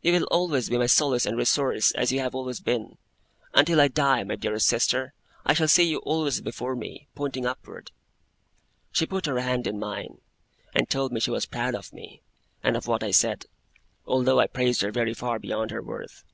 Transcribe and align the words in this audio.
You 0.00 0.14
will 0.14 0.24
always 0.30 0.70
be 0.70 0.78
my 0.78 0.86
solace 0.86 1.26
and 1.26 1.36
resource, 1.36 1.90
as 1.92 2.10
you 2.10 2.18
have 2.20 2.34
always 2.34 2.60
been. 2.60 2.96
Until 3.52 3.78
I 3.78 3.88
die, 3.88 4.24
my 4.24 4.34
dearest 4.34 4.66
sister, 4.66 5.12
I 5.44 5.52
shall 5.52 5.68
see 5.68 5.82
you 5.82 5.98
always 5.98 6.40
before 6.40 6.74
me, 6.74 7.08
pointing 7.14 7.44
upward!' 7.44 7.90
She 8.90 9.04
put 9.04 9.26
her 9.26 9.38
hand 9.40 9.66
in 9.66 9.78
mine, 9.78 10.22
and 10.74 10.88
told 10.88 11.12
me 11.12 11.20
she 11.20 11.30
was 11.30 11.44
proud 11.44 11.74
of 11.74 11.92
me, 11.92 12.22
and 12.62 12.74
of 12.74 12.86
what 12.86 13.02
I 13.04 13.10
said; 13.10 13.44
although 14.06 14.40
I 14.40 14.46
praised 14.46 14.80
her 14.80 14.90
very 14.90 15.12
far 15.12 15.38
beyond 15.38 15.70
her 15.72 15.82
worth. 15.82 16.24